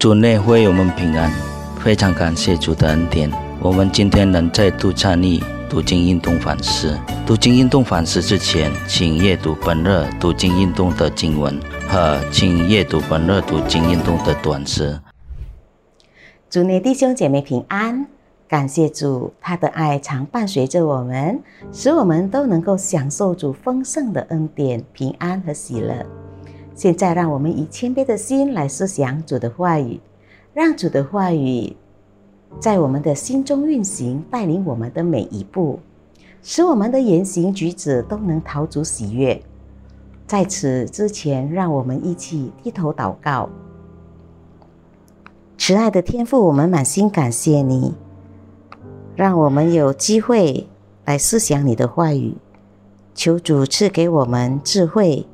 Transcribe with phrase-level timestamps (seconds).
[0.00, 1.30] 主内会我们平安，
[1.78, 3.30] 非常感谢主的恩典。
[3.60, 5.38] 我们今天能再度参与
[5.68, 6.98] 读经运动反思。
[7.26, 14.98] 读经运动反思之前，请阅读本日读经运动的经文和请阅读本日读经运动的短诗。
[16.48, 18.06] 主内弟兄姐妹平安，
[18.48, 21.38] 感谢主，他的爱常伴随着我们，
[21.74, 26.06] 使我们都能够享受主丰盛的恩典、平安和喜乐。
[26.80, 30.00] 现在，让我们以谦卑的心来思想主的话语，
[30.54, 31.76] 让主的话语
[32.58, 35.78] 在我们的心中运行，带领我们的每一步，
[36.42, 39.42] 使我们的言行举止都能讨主喜悦。
[40.26, 43.50] 在此之前，让我们一起低头祷告。
[45.58, 47.92] 慈爱的天父，我们满心感谢你，
[49.14, 50.66] 让我们有机会
[51.04, 52.36] 来思想你的话语，
[53.14, 55.26] 求主赐给我们智慧。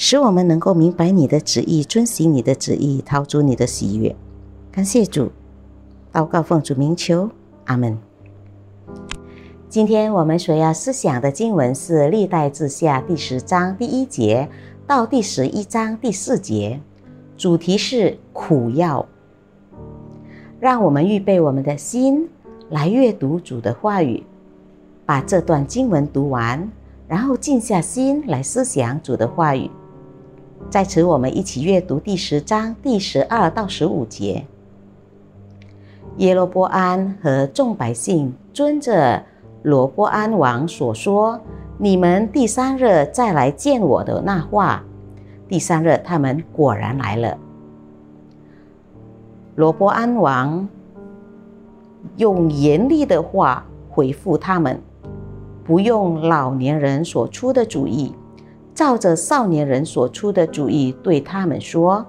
[0.00, 4.14] 使我们能够明白你的旨意，遵行你的旨意，逃出你的喜悦。
[4.70, 5.32] 感谢主，
[6.12, 7.28] 祷告奉主名求，
[7.64, 7.98] 阿门。
[9.68, 14.48] 今天我们所要思想的经文是《历代志下》第十章第一节
[14.86, 16.80] 到第十一章第四节，
[17.36, 19.04] 主题是苦药。
[20.60, 22.28] 让我们预备我们的心
[22.70, 24.22] 来阅读主的话语，
[25.04, 26.70] 把这段经文读完，
[27.08, 29.68] 然后静下心来思想主的话语。
[30.70, 34.44] 在此，我们一起阅读第十章第十二到十五节。
[36.18, 39.24] 耶罗波安和众百姓遵着
[39.62, 41.40] 罗波安王所说
[41.78, 44.84] ：“你们第三日再来见我的那话。”
[45.48, 47.38] 第三日，他们果然来了。
[49.54, 50.68] 罗波安王
[52.18, 54.78] 用严厉的话回复他们，
[55.64, 58.12] 不用老年人所出的主意。
[58.78, 62.06] 照着少年人所出的主意，对他们说：“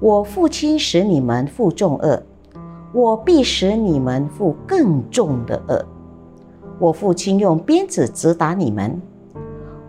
[0.00, 2.22] 我父亲使你们负重恶，
[2.94, 5.84] 我必使你们负更重的恶。
[6.78, 8.98] 我父亲用鞭子责打你们，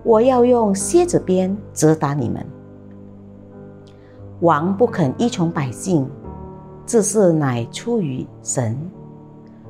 [0.03, 2.45] 我要用蝎子鞭责打你们。
[4.41, 6.05] 王不肯依从百姓，
[6.85, 8.77] 这事乃出于神，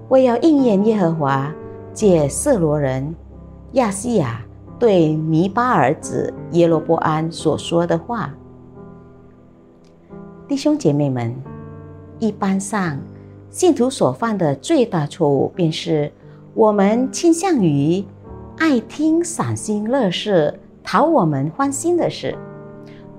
[0.09, 1.53] 为要应验耶和华
[1.93, 3.15] 借色罗人
[3.73, 4.41] 亚西亚。”
[4.77, 8.33] 对弥巴儿子耶罗波安所说的话，
[10.47, 11.33] 弟兄姐妹们，
[12.19, 12.99] 一般上
[13.49, 16.11] 信徒所犯的最大错误，便是
[16.53, 18.03] 我们倾向于
[18.57, 22.37] 爱听赏心乐事、讨我们欢心的事，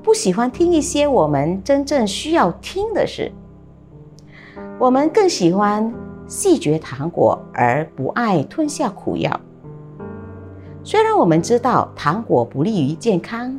[0.02, 3.32] 不喜欢听一些我们真正需要听的事。
[4.78, 5.90] 我们更喜欢
[6.26, 9.40] 细嚼糖果，而不爱吞下苦药。
[10.86, 13.58] 虽然我们知道糖果不利于健康，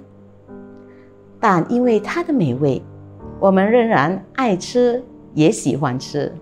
[1.41, 2.81] 但因为它的美味，
[3.37, 6.33] 我们仍然爱吃，也喜欢吃。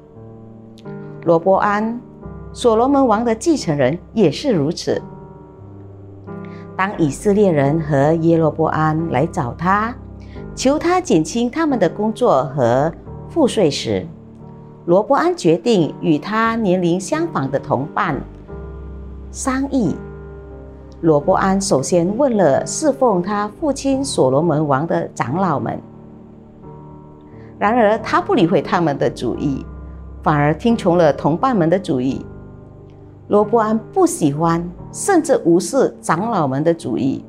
[1.24, 2.00] 罗伯安，
[2.54, 5.02] 所罗门王的继承人也是如此。
[6.78, 9.92] 当以色列人和耶罗波安来找他，
[10.54, 12.94] 求他减轻他们的工作和
[13.28, 14.06] 赋税时，
[14.86, 18.22] 罗伯安决定与他年龄相仿的同伴
[19.32, 19.96] 商议。
[21.02, 25.80] 罗伯安首先问了侍奉他父亲所罗门王的长老们，
[27.60, 29.64] 然而他不理会他们的主意，
[30.24, 32.26] 反而听从了同伴们的主意。
[33.28, 37.24] 罗伯安不喜欢，甚至无视长老们的主意，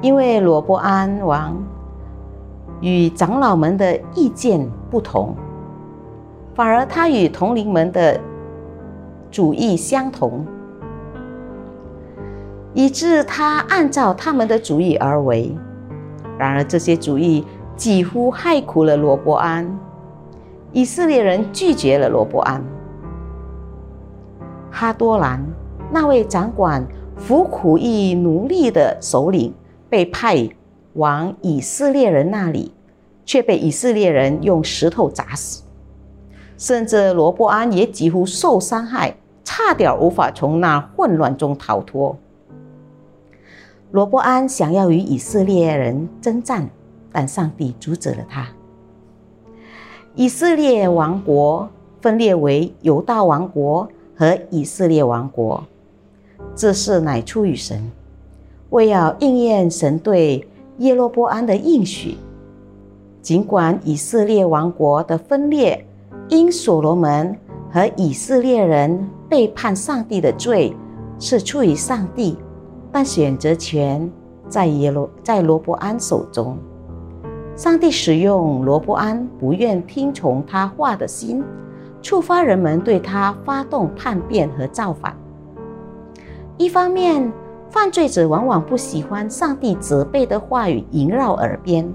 [0.00, 1.56] 因为罗伯安王
[2.80, 5.34] 与长老们的意见不同，
[6.54, 8.18] 反而他与同龄们的
[9.30, 10.46] 主意相同。
[12.76, 15.50] 以致他按照他们的主意而为，
[16.38, 17.42] 然而这些主意
[17.74, 19.66] 几乎害苦了罗伯安。
[20.72, 22.62] 以色列人拒绝了罗伯安。
[24.70, 25.42] 哈多兰
[25.90, 29.54] 那位掌管服苦役奴隶的首领
[29.88, 30.46] 被派
[30.92, 32.74] 往以色列人那里，
[33.24, 35.62] 却被以色列人用石头砸死，
[36.58, 42.14] 甚至罗伯安也几乎受伤害，差点无法从那混乱中逃脱。
[43.92, 46.68] 罗伯安想要与以色列人征战，
[47.12, 48.46] 但上帝阻止了他。
[50.14, 51.68] 以色列王国
[52.00, 55.62] 分裂为犹大王国和以色列王国，
[56.54, 57.90] 这事乃出于神，
[58.70, 60.46] 为要应验神对
[60.78, 62.16] 耶罗波安的应许。
[63.22, 65.84] 尽管以色列王国的分裂
[66.28, 67.36] 因所罗门
[67.70, 70.74] 和以色列人背叛上帝的罪
[71.18, 72.36] 是出于上帝。
[72.98, 74.10] 但选择权
[74.48, 76.56] 在耶罗在罗伯安手中，
[77.54, 81.44] 上帝使用罗伯安不愿听从他话的心，
[82.00, 85.14] 触发人们对他发动叛变和造反。
[86.56, 87.30] 一方面，
[87.68, 91.86] 犯罪者往往不喜欢上帝责备的话语萦绕耳边，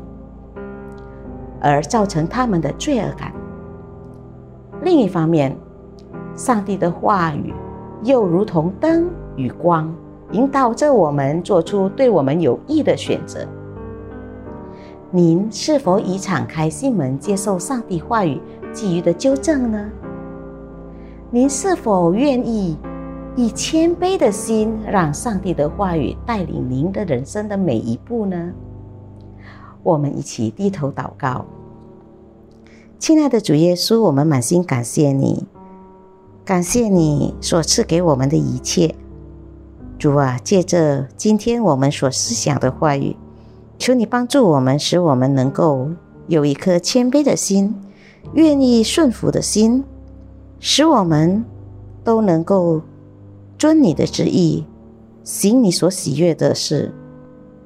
[1.59, 3.31] 而造成他们的罪恶感；
[4.83, 5.57] 另一方面，
[6.35, 7.51] 上帝的话语
[8.03, 9.91] 又如同灯与光，
[10.31, 13.47] 引导着我们做出对我们有益的选择。
[15.11, 18.39] 您是否已敞开心门接受上帝话语
[18.73, 19.89] 给予的纠正呢？
[21.29, 22.77] 您是否愿意
[23.35, 28.51] 以谦卑的心，让上帝的话语带领您的人生的每一步呢？
[29.83, 31.45] 我们一起低头祷告，
[32.99, 35.45] 亲爱的主耶稣，我们满心感谢你，
[36.45, 38.95] 感谢你所赐给我们的一切。
[40.01, 43.15] 主啊，借着今天我们所思想的话语。
[43.77, 45.91] 求你帮助我们，使我们能够
[46.25, 47.75] 有一颗谦卑的心，
[48.33, 49.83] 愿意顺服的心，
[50.59, 51.45] 使我们
[52.03, 52.81] 都能够
[53.59, 54.65] 遵你的旨意，
[55.23, 56.91] 行你所喜悦的事，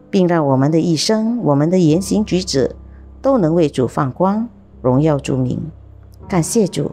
[0.09, 2.75] 并让我们的一生、我们的言行举止
[3.21, 4.49] 都能为主放光，
[4.81, 5.57] 荣耀主名。
[6.27, 6.91] 感谢主，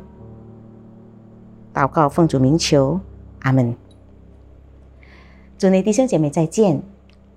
[1.75, 3.01] 祷告奉主名求，
[3.41, 3.82] 阿门。
[5.63, 6.83] 祝内弟兄姐妹再见。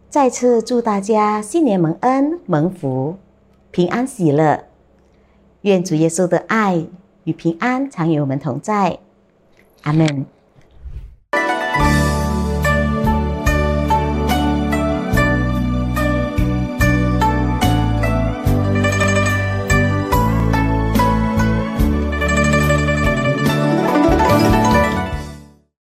[0.10, 3.18] 再次祝大家新年蒙恩蒙福，
[3.70, 4.64] 平安喜乐。
[5.62, 6.88] 愿主耶稣的爱
[7.26, 8.98] 与平安常与我们同在。
[9.84, 10.26] 阿门。